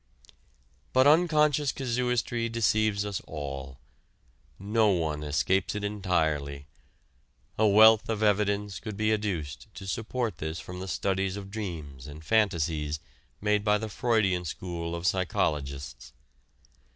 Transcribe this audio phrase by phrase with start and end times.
[0.93, 3.77] But unconscious casuistry deceives us all.
[4.57, 6.65] No one escapes it entirely.
[7.55, 12.07] A wealth of evidence could be adduced to support this from the studies of dreams
[12.07, 12.99] and fantasies
[13.41, 16.13] made by the Freudian school of psychologists.